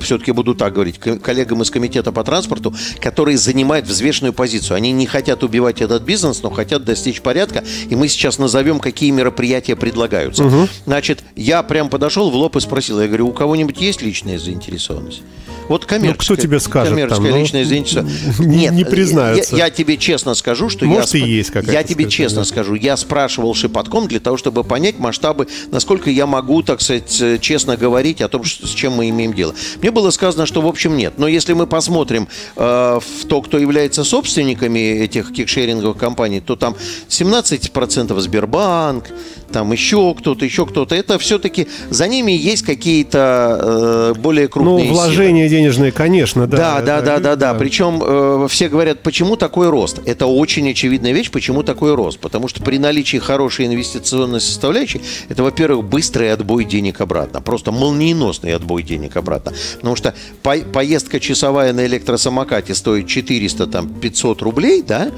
[0.00, 4.76] все-таки буду так говорить, коллегам из комитета по транспорту, которые занимают взвешенную позицию.
[4.76, 7.64] Они не хотят убивать этот бизнес, но хотят достичь порядка.
[7.88, 10.68] И мы сейчас назовем, какие мероприятия предлагаются.
[10.86, 15.22] Значит, я прям подошел в лоб и спросил, я говорю, у кого-нибудь есть личная заинтересованность?
[15.68, 18.38] Вот коммерческая, Ну, тебе скажет коммерческая там, ну, личная заинтересованность.
[18.38, 19.56] не- Нет, не признаются.
[19.56, 21.26] Я, я тебе честно скажу, что Может, я...
[21.26, 22.44] и есть какая-то, Я тебе скажем, честно да.
[22.44, 27.38] скажу, я спрашивал Шипотком для того, чтобы понять масштабы, насколько я могу, так сказать, э,
[27.40, 29.54] честно говорить о том, что- с чем мы имеем дело.
[29.82, 31.14] Мне было сказано, что в общем нет.
[31.16, 36.76] Но если мы посмотрим э, в то, кто является собственниками этих кикшеринговых компаний, то там
[37.08, 39.06] 17% Сбербанк,
[39.52, 40.94] там еще кто-то, еще кто-то.
[40.94, 44.94] Это все-таки за ними есть какие-то э, более Ну, крупные силы.
[44.94, 46.56] вложения денежные, конечно, да.
[46.56, 47.54] Да, да, это- да, да, да.
[47.54, 50.00] Причем э, все говорят, почему такой рост?
[50.06, 52.18] Это очень очевидная вещь, почему такой рост.
[52.18, 57.40] Потому что при наличии хорошей инвестиционной составляющей, это, во-первых, быстрый отбой денег обратно.
[57.40, 59.52] Просто молниеносный отбой денег обратно.
[59.76, 65.10] Потому что по- поездка часовая на электросамокате стоит 400, там, 500 рублей, да?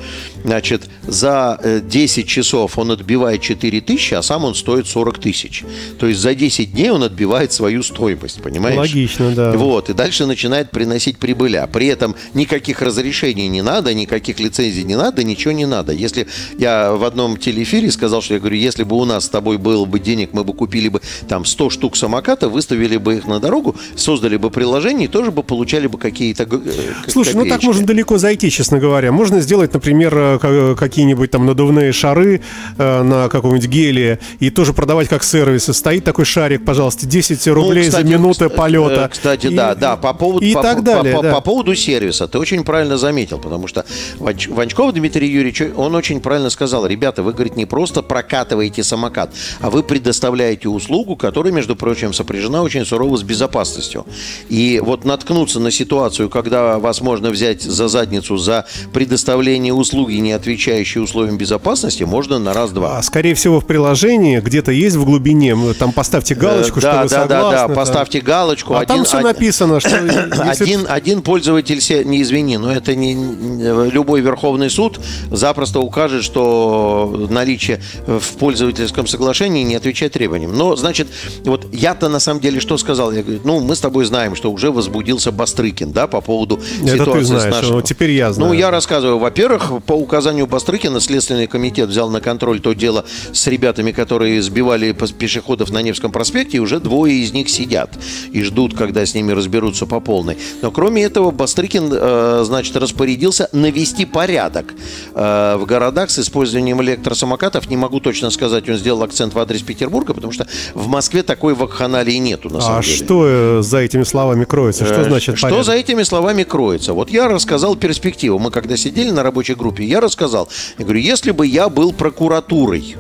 [0.45, 5.65] Значит, за э, 10 часов он отбивает 4 тысячи, а сам он стоит 40 тысяч.
[5.99, 8.77] То есть за 10 дней он отбивает свою стоимость, понимаешь?
[8.77, 9.53] Логично, да.
[9.53, 11.67] Вот, и дальше начинает приносить прибыля.
[11.73, 15.93] При этом никаких разрешений не надо, никаких лицензий не надо, ничего не надо.
[15.95, 16.27] Если
[16.59, 19.87] я в одном телеэфире сказал, что я говорю, если бы у нас с тобой было
[19.87, 23.77] бы денег, мы бы купили бы там 100 штук самоката, выставили бы их на дорогу,
[23.97, 27.67] создали бы приложение и тоже бы получали бы какие-то э, Слушай, ну так копеечки.
[27.67, 29.11] можно далеко зайти, честно говоря.
[29.11, 32.43] Можно сделать, например, э, ка- какие-нибудь там надувные шары
[32.77, 34.08] э, на каком-нибудь геле
[34.41, 35.73] и тоже продавать как сервисы.
[35.73, 39.09] Стоит такой шарик, пожалуйста, 10 Ну, рублей кстати, за минуту э, полета.
[39.13, 41.15] Кстати, И- да, да, по поводу, и по, так далее.
[41.17, 41.35] по, да.
[41.35, 43.85] по поводу сервиса, ты очень правильно заметил, потому что
[44.19, 49.33] Ванч- Ванчков Дмитрий Юрьевич, он очень правильно сказал, ребята, вы, говорит, не просто прокатываете самокат,
[49.61, 54.07] а вы предоставляете услугу, которая, между прочим, сопряжена очень сурово с безопасностью.
[54.49, 60.33] И вот наткнуться на ситуацию, когда вас можно взять за задницу за предоставление услуги, не
[60.33, 62.99] отвечающей условиям безопасности, можно на раз-два.
[62.99, 67.03] А, скорее всего, в приложении где-то есть в глубине, там поставьте галочку, Э, что да,
[67.03, 67.29] вы да, согласны.
[67.29, 67.75] да, да, там.
[67.77, 68.75] поставьте галочку.
[68.75, 69.91] А там все один- написано, что
[70.49, 75.81] если Один, один пользователь, се- не извини, но это не, не- любой Верховный суд запросто
[75.81, 80.57] укажет, что наличие в пользовательском соглашении не отвечает требованиям.
[80.57, 81.09] Но, значит,
[81.45, 83.13] вот я-то на самом деле что сказал?
[83.13, 86.93] Я говорю, ну, мы с тобой знаем, что уже возбудился Бастрыкин, да, по поводу Это
[86.93, 87.77] ты ситуации знаешь, с нашим...
[87.77, 88.53] ну, теперь я знаю.
[88.53, 89.19] Ну, я рассказываю.
[89.19, 94.93] Во-первых, по указанию Бастрыкина Следственный комитет взял на контроль то дело с ребятами, которые сбивали
[94.93, 97.91] пешеходов на Невском проспекте, уже двое из них сидят
[98.33, 100.37] и ждут, когда с ними разберутся по полной.
[100.63, 104.75] Но кроме этого, Бастрыкин, э, значит, распорядился навести порядок
[105.15, 107.69] э, в городах с использованием электросамокатов.
[107.71, 111.55] Не могу точно сказать, он сделал акцент в адрес Петербурга, потому что в Москве такой
[111.55, 112.97] вакханалии нету, на самом А деле.
[112.97, 114.85] что э, за этими словами кроется?
[114.85, 115.67] Что значит Что порядок?
[115.67, 116.93] за этими словами кроется?
[116.93, 118.39] Вот я рассказал перспективу.
[118.39, 120.49] Мы когда сидели на рабочей группе, я рассказал.
[120.79, 122.97] Я говорю, если бы я был прокуратурой,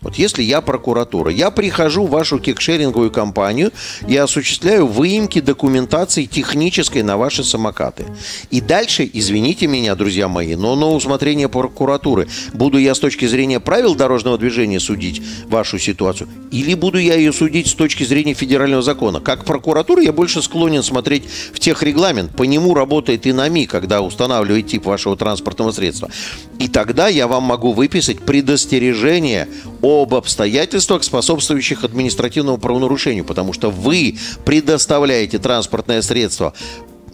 [0.00, 3.72] вот если я прокуратура, я прихожу в вашу кикшеринговую компанию
[4.06, 8.04] и осуществляю выемки документации технической на ваши самокаты.
[8.50, 13.60] И дальше, извините меня, друзья мои, но на усмотрение прокуратуры, буду я с точки зрения
[13.60, 18.82] правил дорожного движения судить вашу ситуацию, или буду я ее судить с точки зрения федерального
[18.82, 19.20] закона.
[19.20, 24.68] Как прокуратура я больше склонен смотреть в техрегламент, по нему работает и НАМИ, когда устанавливает
[24.68, 26.10] тип вашего транспортного средства.
[26.58, 29.48] И тогда я вам могу выписать предостережение
[29.88, 36.52] об обстоятельствах, способствующих административному правонарушению, потому что вы предоставляете транспортное средство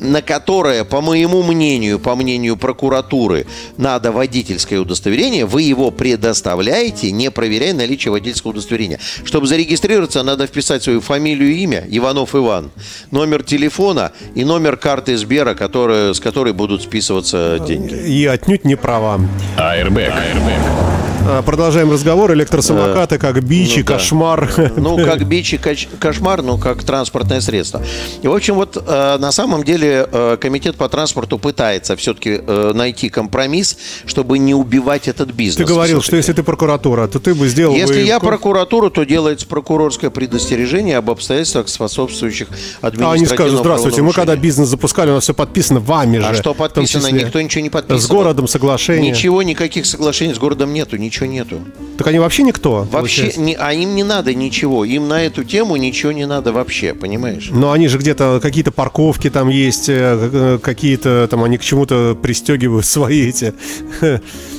[0.00, 7.30] на которое, по моему мнению, по мнению прокуратуры, надо водительское удостоверение, вы его предоставляете, не
[7.30, 9.00] проверяя наличие водительского удостоверения.
[9.24, 12.70] Чтобы зарегистрироваться, надо вписать свою фамилию и имя, Иванов Иван,
[13.10, 17.94] номер телефона и номер карты Сбера, который, с которой будут списываться деньги.
[17.94, 19.20] И отнюдь не права.
[19.56, 20.12] Airbag.
[20.12, 21.13] Airbag.
[21.26, 22.32] А, Продолжаем разговор.
[22.34, 23.92] Электросамокаты как бич и ну да.
[23.94, 24.50] кошмар.
[24.76, 27.82] Ну, как бич и коч- кошмар, ну, как транспортное средство.
[28.22, 32.72] И, в общем, вот э, на самом деле э, Комитет по транспорту пытается все-таки э,
[32.74, 35.66] найти компромисс, чтобы не убивать этот бизнес.
[35.66, 38.00] Ты говорил, что если ты прокуратура, то ты бы сделал Если бы...
[38.00, 42.48] я прокуратура, то делается прокурорское предостережение об обстоятельствах, способствующих
[42.82, 44.42] А они административному скажут, здравствуйте, мы когда правонарушению».
[44.42, 46.26] бизнес запускали, у нас все подписано вами же.
[46.26, 47.08] А что подписано?
[47.08, 47.24] числе.
[47.24, 48.00] Никто ничего не подписывал.
[48.00, 49.10] С городом соглашение.
[49.10, 51.60] Ничего, никаких соглашений с городом нету, ничего нету.
[51.96, 52.86] Так они вообще никто?
[52.90, 54.84] Вообще, не, а им не надо ничего.
[54.84, 57.48] Им на эту тему ничего не надо вообще, понимаешь?
[57.52, 62.18] Но они же где-то какие-то парковки там есть, э, э, какие-то там они к чему-то
[62.20, 63.54] пристегивают свои эти,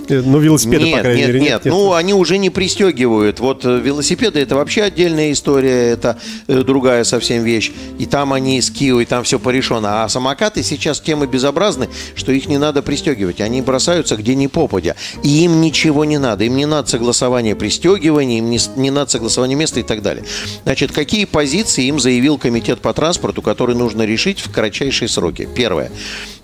[0.09, 1.39] ну велосипеды нет, по крайней нет, мере.
[1.41, 3.39] нет, Ну, они уже не пристегивают.
[3.39, 7.71] Вот э, велосипеды это вообще отдельная история, это э, другая совсем вещь.
[7.99, 10.03] И там они с Кио, и там все порешено.
[10.03, 13.41] А самокаты сейчас темы безобразны, что их не надо пристегивать.
[13.41, 14.95] Они бросаются где ни попадя.
[15.23, 16.43] И им ничего не надо.
[16.43, 20.23] Им не надо согласования пристегивания, им не, не надо согласования места и так далее.
[20.63, 25.47] Значит, какие позиции им заявил комитет по транспорту, который нужно решить в кратчайшие сроки?
[25.55, 25.91] Первое.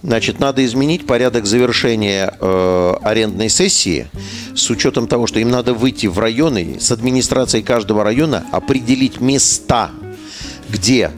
[0.04, 4.08] Значит, надо изменить порядок завершения э, арендной сессии
[4.56, 9.92] с учетом того, что им надо выйти в районы, с администрацией каждого района определить места,
[10.70, 11.12] где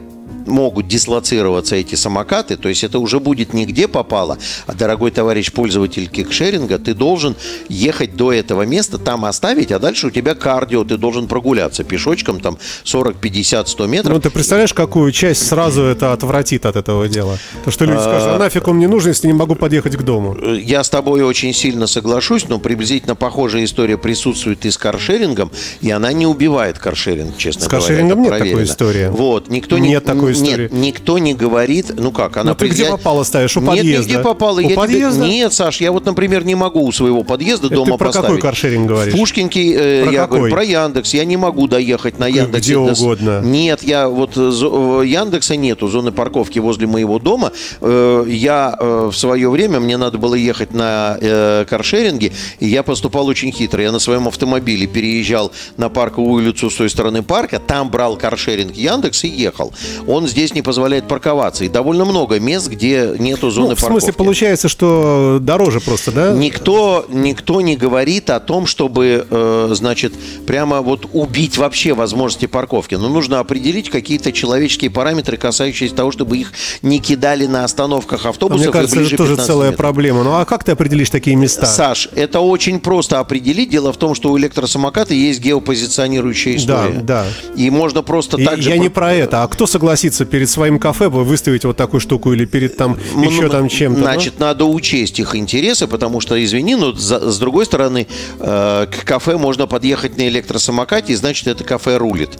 [0.46, 5.52] могут дислоцироваться эти самокаты, то есть это уже будет не где попало, а, дорогой товарищ
[5.52, 7.36] пользователь кикшеринга, ты должен
[7.68, 12.40] ехать до этого места, там оставить, а дальше у тебя кардио, ты должен прогуляться пешочком,
[12.40, 14.14] там 40, 50, 100 метров.
[14.14, 17.38] Ну, ты представляешь, какую часть сразу это отвратит от этого дела?
[17.64, 20.36] То, что люди скажут, а нафиг он мне нужен, если не могу подъехать к дому?
[20.40, 25.50] Э, Я с тобой очень сильно соглашусь, но приблизительно похожая история присутствует и с каршерингом,
[25.80, 27.86] и она не убивает каршеринг, честно С говоря.
[27.86, 29.08] каршерингом это нет такой истории.
[29.08, 30.62] Вот, никто не, Нет такой истории.
[30.64, 32.50] Нет, никто не говорит, ну как, она...
[32.50, 33.56] Ну, ты где я- попало ставишь?
[33.56, 34.10] У Нет, подъезда?
[34.10, 34.56] нигде попало.
[34.58, 35.24] У я тебе- подъезда?
[35.26, 38.26] Нет, Саш, я вот, например, не могу у своего подъезда Это дома ты про поставить.
[38.26, 39.14] какой каршеринг говоришь?
[39.14, 40.38] В Пушкинке, э, Про я какой?
[40.38, 41.14] говорю, про Яндекс.
[41.14, 42.66] Я не могу доехать на Яндекс.
[42.66, 43.40] где угодно.
[43.42, 47.52] Нет, я вот э, Яндекса нету, зоны парковки возле моего дома.
[47.80, 53.26] Э, Я э, в свое время, мне надо было ехать на каршеринге, и я поступал
[53.26, 53.82] очень хитро.
[53.82, 58.74] Я на своем автомобиле переезжал на парковую улицу с той стороны парка, там брал каршеринг
[58.76, 59.72] Яндекс и ехал.
[60.06, 61.64] Он здесь не позволяет парковаться.
[61.64, 63.92] И довольно много мест, где нету зоны Ну, в парковки.
[64.04, 66.32] смысле, получается, что дороже просто, да?
[66.32, 70.12] Никто, никто не говорит о том, чтобы, э, значит,
[70.46, 72.94] прямо вот убить вообще возможности парковки.
[72.94, 78.28] Но нужно определить какие-то человеческие параметры, касающиеся того, чтобы их не кидали на остановках А
[78.30, 78.62] автобусов.
[78.64, 79.78] Мне кажется, это тоже 15 целая метров.
[79.78, 80.22] проблема.
[80.22, 81.66] Ну а как ты определишь такие места?
[81.66, 83.70] Саш, это очень просто определить.
[83.70, 87.00] Дело в том, что у электросамоката есть геопозиционирующая история.
[87.02, 87.24] да.
[87.56, 88.70] И можно просто И так же...
[88.70, 89.42] я не про это.
[89.42, 93.42] А кто согласится перед своим кафе выставить вот такую штуку или перед там Ну, еще
[93.42, 93.98] ну, там чем-то?
[94.00, 94.04] ну?
[94.04, 98.06] Значит, надо учесть их интересы, потому что, извини, но за- с другой стороны,
[98.38, 102.30] э, к кафе можно подъехать на электросамокате, и значит, это кафе рулит.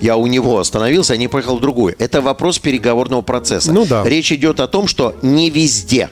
[0.00, 1.96] Я у него остановился, а не поехал в другое.
[1.98, 3.72] Это вопрос переговорного процесса.
[3.72, 4.04] Ну да.
[4.04, 6.10] Речь идет о том, что не везде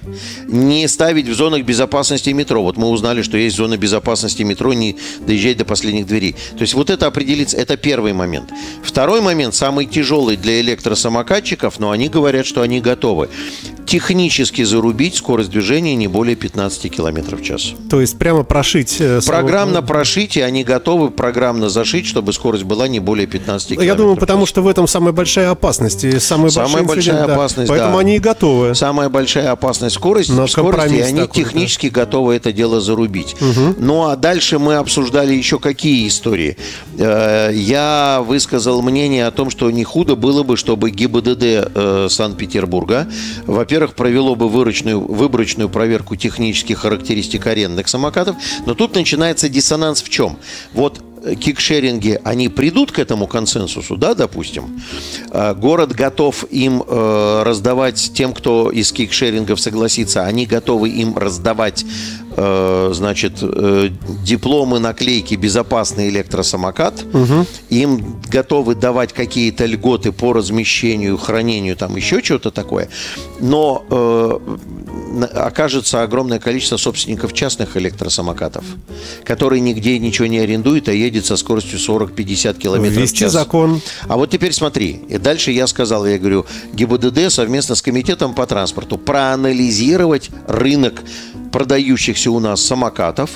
[0.48, 2.62] не ставить в зонах безопасности метро.
[2.62, 6.34] Вот мы узнали, что есть зоны безопасности метро, не доезжать до последних дверей.
[6.56, 8.50] То есть вот это определиться, это первый момент.
[8.82, 10.60] Второй момент, самый тяжелый для
[11.12, 13.28] электросамокатчиков, но они говорят, что они готовы.
[13.86, 17.72] Технически зарубить скорость движения не более 15 км в час.
[17.90, 18.96] То есть прямо прошить...
[19.00, 23.82] э, Программно прошить, и они готовы программно зашить, чтобы скорость была не более 15 км.
[23.84, 26.04] Я думаю, потому что в этом самая большая опасность.
[26.04, 27.34] И Самая большой большая да.
[27.34, 27.98] опасность, Поэтому да.
[28.00, 28.74] они и готовы.
[28.74, 33.36] Самая большая опасность скорость, На скорости, и они такой, технически готовы это дело зарубить.
[33.78, 36.56] Ну а дальше мы обсуждали еще какие истории.
[36.98, 43.08] Э, Я высказал мнение о том, что не худо было бы, чтобы ГИБДД э, Санкт-Петербурга,
[43.46, 48.36] во-первых, провело бы выручную, выборочную проверку технических характеристик арендных самокатов,
[48.66, 50.38] но тут начинается диссонанс в чем?
[50.72, 54.80] Вот э, кикшеринги, они придут к этому консенсусу, да, допустим.
[55.30, 61.84] Э, Город готов им э, раздавать тем, кто из кикшерингов согласится, они готовы им раздавать
[62.92, 63.90] значит, э,
[64.24, 67.04] дипломы, наклейки «Безопасный электросамокат».
[67.70, 72.88] Им готовы давать какие-то льготы по размещению, хранению, там еще что-то такое.
[73.40, 74.38] Но э,
[75.34, 78.64] окажется огромное количество собственников частных электросамокатов,
[79.24, 83.32] которые нигде ничего не арендуют, а едет со скоростью 40-50 километров в час.
[83.32, 83.80] закон.
[84.08, 85.00] А вот теперь смотри.
[85.08, 91.02] И дальше я сказал, я говорю, ГИБДД совместно с комитетом по транспорту проанализировать рынок
[91.52, 93.30] продающихся у нас самокатов,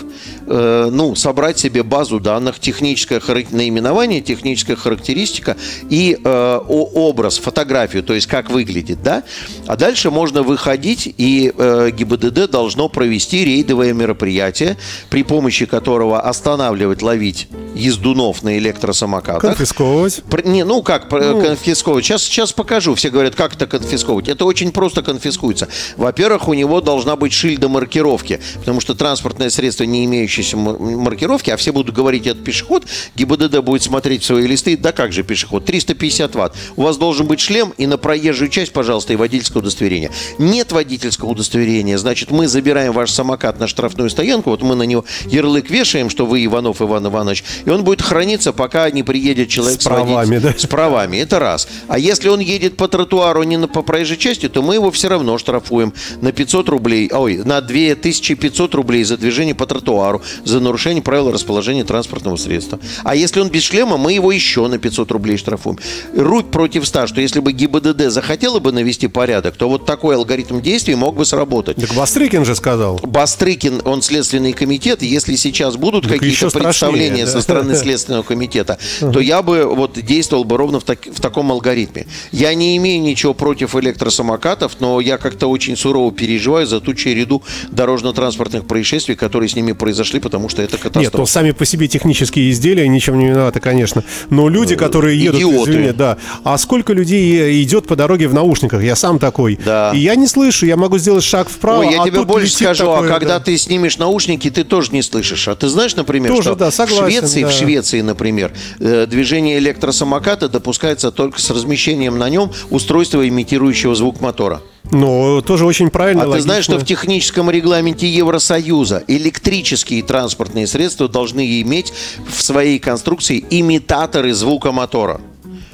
[0.47, 5.57] э, ну, собрать себе базу данных, техническое харак- наименование, техническая характеристика
[5.91, 9.23] и э, образ, фотографию, то есть как выглядит, да?
[9.67, 14.77] А дальше можно выходить, и э, ГИБДД должно провести рейдовое мероприятие,
[15.11, 19.43] при помощи которого останавливать, ловить ездунов на электросамокатах.
[19.43, 20.23] Конфисковывать.
[20.45, 22.05] Не, ну как пр- конфисковывать?
[22.05, 22.95] Сейчас, сейчас покажу.
[22.95, 24.29] Все говорят, как это конфисковывать.
[24.29, 25.69] Это очень просто конфискуется.
[25.97, 31.57] Во-первых, у него должна быть шильда маркировки, потому что транспортное средство, не имеющееся маркировки, а
[31.57, 32.85] все будут говорить, это пешеход,
[33.15, 36.57] ГИБДД будет смотреть в свои листы, да как же пешеход, 350 ватт.
[36.77, 40.11] У вас должен быть шлем и на проезжую часть, пожалуйста, и водительское удостоверение.
[40.39, 45.05] Нет водительского удостоверения, значит, мы забираем ваш самокат на штрафную стоянку, вот мы на него
[45.27, 49.83] ярлык вешаем, что вы Иванов Иван Иванович, и он будет храниться, пока не приедет человек
[49.83, 50.43] С правами, водителем.
[50.43, 50.55] да?
[50.57, 51.69] С правами, это раз.
[51.89, 55.09] А если он едет по тротуару, не на, по проезжей части, то мы его все
[55.09, 61.03] равно штрафуем на 500 рублей, ой, на 2500 рублей за движение по тротуару, за нарушение
[61.03, 62.79] правил расположения транспортного средства.
[63.03, 65.79] А если он без шлема, мы его еще на 500 рублей штрафуем.
[66.15, 70.61] Руть против 100, что если бы ГИБДД захотела бы навести порядок, то вот такой алгоритм
[70.61, 71.77] действий мог бы сработать.
[71.77, 73.01] Так Бастрыкин же сказал.
[73.03, 77.33] Бастрыкин, он следственный комитет, если сейчас будут какие-то представления да.
[77.33, 81.53] со стороны следственного комитета, то я бы вот действовал бы ровно в, так- в таком
[81.53, 82.07] алгоритме.
[82.33, 87.43] Я не имею ничего против электросамокатов, но я как-то очень сурово переживаю за ту череду
[87.71, 91.33] дорожно-транспортных происшествий, которые с ними произошли, потому что это Нет, ну катастрофа.
[91.33, 94.03] сами по себе технические изделия ничем не виноваты, конечно.
[94.31, 95.71] Но люди, которые едут, идиоты.
[95.71, 96.19] извини, да.
[96.45, 98.83] А сколько людей идет по дороге в наушниках?
[98.83, 99.59] Я сам такой.
[99.65, 99.93] Да.
[99.95, 101.81] И я не слышу, я могу сделать шаг вправо.
[101.81, 103.45] Ой, я а тебе больше скажу, такое, а когда да.
[103.45, 105.49] ты снимешь наушники, ты тоже не слышишь.
[105.49, 107.49] А ты знаешь, например, Тоже, что да, согласен, в Швеции, да.
[107.49, 114.21] в Швеции, например, э, движение электросамоката допускается только с размещением на нем устройства, имитирующего звук
[114.21, 114.63] мотора.
[114.91, 116.45] Ну, тоже очень правильно, А ты логично.
[116.45, 121.93] знаешь, что в техническом регламенте Евросоюза электрические транспортные средства должны иметь
[122.29, 125.21] в своей конструкции имитаторы звука мотора,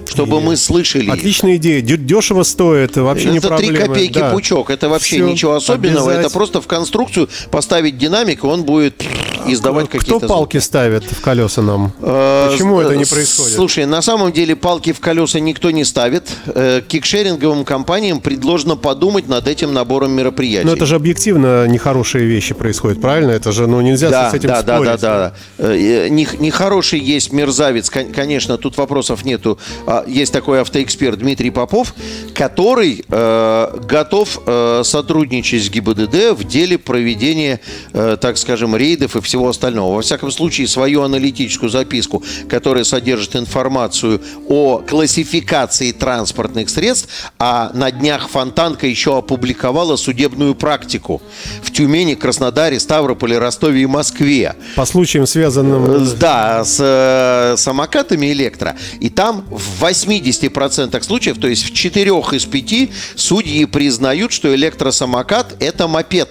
[0.09, 1.11] чтобы мы слышали.
[1.11, 1.81] Отличная идея.
[1.83, 3.87] Дешево стоит, вообще не это три проблема.
[3.87, 4.31] копейки да.
[4.31, 4.71] пучок.
[4.71, 6.11] Это вообще Всё, ничего особенного.
[6.11, 9.03] Это просто в конструкцию поставить динамик, и он будет
[9.47, 11.93] издавать Кто какие-то палки ставит в колеса нам?
[12.01, 13.55] Э, Почему это не с- происходит?
[13.55, 16.29] Слушай, на самом деле палки в колеса никто не ставит.
[16.47, 20.67] Э, Кикшеринговым компаниям предложено подумать над этим набором мероприятий.
[20.67, 23.31] Но это же объективно нехорошие вещи происходят, правильно?
[23.33, 25.01] Это же, ну, нельзя да, с этим да, да, спорить.
[25.01, 29.59] да, да, Э, нех- Нехороший есть мерзавец, кон- конечно, тут вопросов нету.
[29.93, 31.95] А, Есть такой автоэксперт Дмитрий Попов,
[32.35, 37.61] который э, готов э, сотрудничать с ГИБДД в деле проведения,
[37.93, 39.97] э, так скажем, рейдов и всего остального.
[39.97, 47.91] Во всяком случае, свою аналитическую записку, которая содержит информацию о классификации транспортных средств, а на
[47.91, 51.21] днях Фонтанка еще опубликовала судебную практику
[51.63, 54.57] в Тюмени, Краснодаре, Ставрополе, Ростове и Москве.
[54.75, 56.09] По случаям, связанным...
[56.19, 58.75] Да, с самокатами электро.
[59.01, 65.57] И там в 80% случаев, то есть в 4 из 5 судьи признают, что электросамокат–
[65.61, 66.29] это мопед.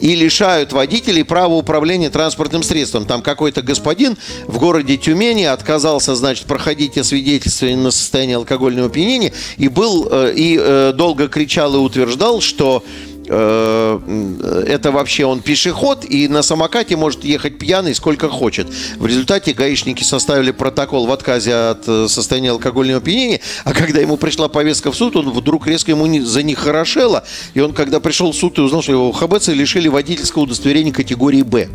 [0.00, 3.06] И лишают водителей права управления транспортным средством.
[3.06, 4.16] Там какой-то господин
[4.46, 10.58] в городе Тюмени отказался, значит, проходить освидетельствование на состояние алкогольного опьянения и был э, и
[10.60, 12.84] э, долго кричал и утверждал, что
[13.28, 18.66] это вообще он пешеход и на самокате может ехать пьяный сколько хочет.
[18.96, 24.16] В результате гаишники составили протокол в отказе от э, состояния алкогольного опьянения, а когда ему
[24.16, 28.36] пришла повестка в суд, он вдруг резко ему не, занехорошело, и он, когда пришел в
[28.36, 31.68] суд и узнал, что его ХБЦ лишили водительского удостоверения категории «Б».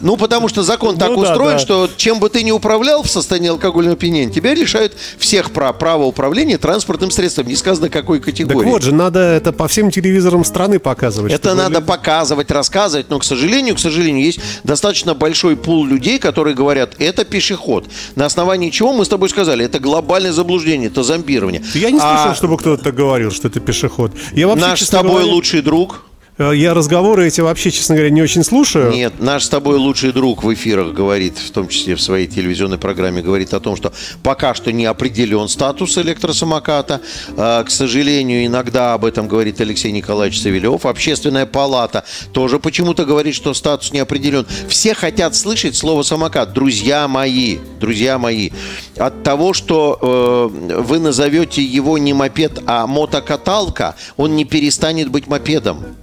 [0.00, 1.58] Ну, потому что закон так Ну да, устроен, да.
[1.58, 6.04] что чем бы ты ни управлял в состоянии алкогольного опьянения, тебя лишают всех прав права
[6.04, 7.46] управления транспортным средством.
[7.46, 8.68] Не сказано, какой Так категории.
[8.68, 11.32] вот же, надо это по всем телевизорам страны показывать.
[11.32, 16.18] Это надо люди- показывать, рассказывать, но, к сожалению, к сожалению, есть достаточно большой пул людей,
[16.18, 17.86] которые говорят, это пешеход.
[18.14, 21.62] На основании чего мы с тобой сказали, это глобальное заблуждение, это зомбирование.
[21.74, 24.12] Я не слышал, А чтобы кто-то говорил, что это пешеход.
[24.32, 26.04] Я вообще, наш с тобой говоря, лучший друг,
[26.38, 28.92] Я разговоры эти вообще, честно говоря, не очень слушаю.
[28.92, 32.76] Нет, наш с тобой лучший друг в эфирах говорит, в том числе в своей телевизионной
[32.76, 33.90] программе, говорит о том, что
[34.22, 37.00] пока что не определен статус электросамоката.
[37.38, 40.84] А, К сожалению, иногда об этом говорит Алексей Николаевич Савельев.
[40.84, 44.44] Общественная палата тоже почему-то говорит, что статус не определен.
[44.68, 46.52] Все хотят слышать слово самокат.
[46.52, 48.50] Друзья мои, друзья мои,
[48.98, 55.28] от того, что э, вы назовете его не мопед, а мотокаталка, он не перестанет быть
[55.28, 55.96] мопедом.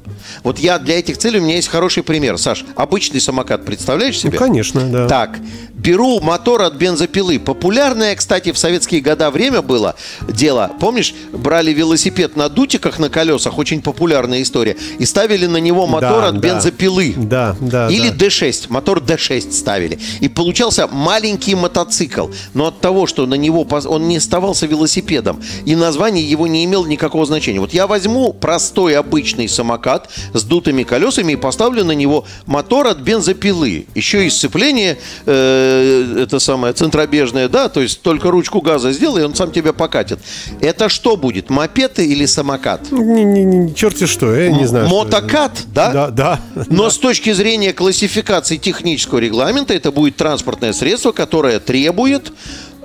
[0.43, 2.38] Вот я для этих целей, у меня есть хороший пример.
[2.38, 4.33] Саш, обычный самокат, представляешь себе?
[4.33, 5.07] Ну, конечно, да.
[5.07, 5.39] Так,
[5.73, 7.39] беру мотор от бензопилы.
[7.39, 9.95] Популярное, кстати, в советские года время было
[10.27, 10.71] дело.
[10.79, 16.21] Помнишь, брали велосипед на дутиках на колесах, очень популярная история, и ставили на него мотор
[16.21, 16.47] Да, от да.
[16.49, 17.13] бензопилы.
[17.17, 18.26] Да, да, Или да.
[18.26, 19.99] D6, мотор D6 ставили.
[20.21, 22.28] И получался маленький мотоцикл.
[22.53, 26.86] Но от того, что на него он не оставался велосипедом, и название его не имело
[26.86, 27.59] никакого значения.
[27.59, 32.99] Вот я возьму простой обычный самокат с дутыми колесами и поставлю на него мотор от
[32.99, 33.86] бензопилы.
[33.95, 39.26] Еще и сцепление, э, это самое, центробежное, да, то есть только ручку газа сделай, и
[39.26, 40.20] он сам тебя покатит.
[40.61, 42.91] Это что будет, мопед или самокат?
[42.91, 44.88] Не, не, не, черти что, я не знаю.
[44.88, 45.03] что.
[45.03, 45.91] Мотокат, да?
[45.91, 46.39] Да, да.
[46.70, 52.32] Но с точки зрения классификации технического регламента это будет транспортное средство, которое требует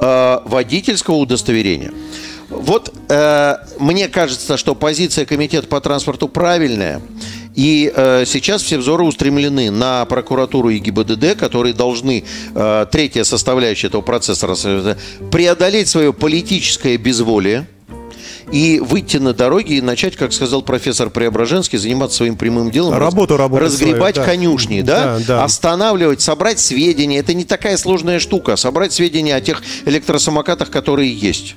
[0.01, 1.93] э, водительского удостоверения.
[2.49, 7.03] Вот э, мне кажется, что позиция комитета по транспорту правильная.
[7.55, 12.25] И э, сейчас все взоры устремлены на прокуратуру и ГИБДД, которые должны,
[12.55, 14.97] э, третья составляющая этого процесса,
[15.31, 17.67] преодолеть свое политическое безволие,
[18.53, 22.95] и выйти на дороги и начать, как сказал профессор Преображенский, заниматься своим прямым делом.
[22.95, 24.33] Работу работать Разгребать свою, да.
[24.33, 25.19] конюшни, да?
[25.19, 25.45] Да, да.
[25.45, 27.19] Останавливать, собрать сведения.
[27.19, 28.57] Это не такая сложная штука.
[28.57, 31.57] Собрать сведения о тех электросамокатах, которые есть.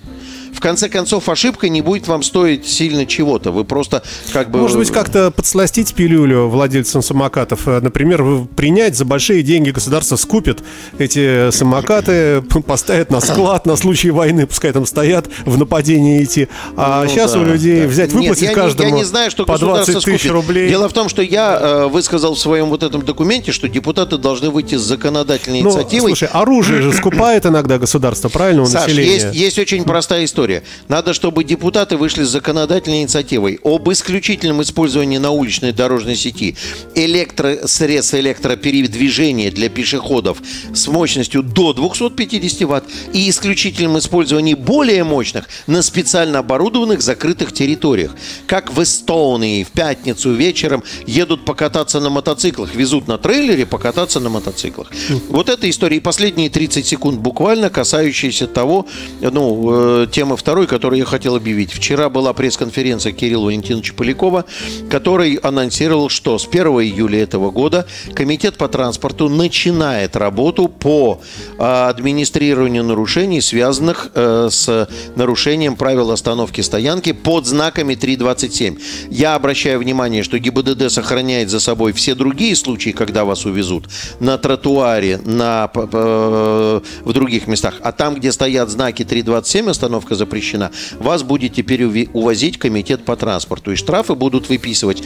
[0.53, 3.51] В конце концов, ошибка не будет вам стоить сильно чего-то.
[3.51, 4.59] Вы просто как бы...
[4.59, 7.67] Может быть, как-то подсластить пилюлю владельцам самокатов.
[7.67, 8.23] Э, Например,
[8.55, 10.59] принять за большие деньги государство скупит
[10.99, 16.47] эти самокаты, п- поставит на склад на случай войны, пускай там стоят, в нападение идти.
[16.75, 17.87] А Ну сейчас да, у людей да.
[17.87, 19.61] взять, Нет, выплатить я не- каждому я не знаю, что по 20
[19.95, 20.31] государство тысяч скупит.
[20.31, 20.69] рублей.
[20.69, 24.49] Дело в том, что я э, высказал в своем вот этом документе, что депутаты должны
[24.49, 26.09] выйти с законодательной Ну, инициативой.
[26.11, 29.13] слушай, оружие же скупает иногда государство, правильно, у Саш, населения?
[29.13, 30.40] есть, есть очень простая история.
[30.87, 36.55] Надо, чтобы депутаты вышли с законодательной инициативой об исключительном использовании на уличной дорожной сети
[36.95, 40.41] электросредств электропередвижения для пешеходов
[40.73, 48.15] с мощностью до 250 ватт и исключительном использовании более мощных на специально оборудованных закрытых территориях.
[48.47, 54.29] Как в Эстонии в пятницу вечером едут покататься на мотоциклах, везут на трейлере покататься на
[54.29, 54.91] мотоциклах.
[55.29, 55.97] Вот эта история.
[55.97, 58.87] И последние 30 секунд буквально касающиеся того,
[59.19, 61.73] ну, э, темы второй, которую я хотел объявить.
[61.73, 64.45] Вчера была пресс-конференция Кирилла Валентиновича Полякова,
[64.89, 71.21] который анонсировал, что с 1 июля этого года Комитет по транспорту начинает работу по
[71.57, 78.77] э, администрированию нарушений, связанных э, с нарушением правил остановки стоянки под знаками 327.
[79.09, 83.86] Я обращаю внимание, что ГИБДД сохраняет за собой все другие случаи, когда вас увезут
[84.19, 87.75] на тротуаре, на, п- в других местах.
[87.82, 93.72] А там, где стоят знаки 327, остановка запрещена, вас будет теперь увозить комитет по транспорту.
[93.72, 95.03] И штрафы будут выписывать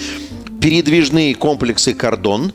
[0.60, 2.52] передвижные комплексы «Кордон»,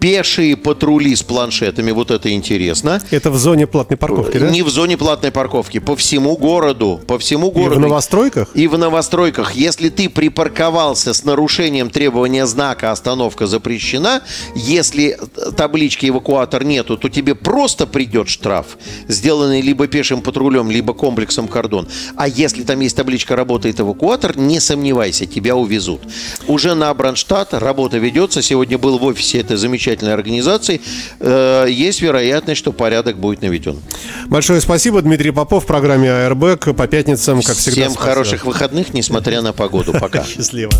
[0.00, 3.00] пешие патрули с планшетами, вот это интересно.
[3.10, 4.50] Это в зоне платной парковки, да?
[4.50, 7.76] Не в зоне платной парковки, по всему городу, по всему И городу.
[7.76, 8.50] в новостройках?
[8.54, 14.22] И в новостройках, если ты припарковался с нарушением требования знака «Остановка запрещена»,
[14.54, 15.18] если
[15.56, 21.86] таблички «Эвакуатор» нету, то тебе просто придет штраф, сделанный либо пешим патрулем, либо комплексом «Кордон».
[22.16, 26.00] А если там есть табличка «Работает эвакуатор», не сомневайся, тебя увезут.
[26.48, 28.40] Уже на Бронштадт работа ведется.
[28.40, 29.58] Сегодня был в офисе этой
[29.90, 30.80] замечательной организации.
[31.20, 33.78] Э, Есть вероятность, что порядок будет наведен.
[34.26, 37.82] Большое спасибо, Дмитрий Попов в программе АРБЭК по пятницам, как всегда.
[37.82, 38.04] Всем спасибо.
[38.04, 39.92] хороших выходных, несмотря на погоду.
[39.98, 40.24] Пока.
[40.36, 40.72] Счастливо.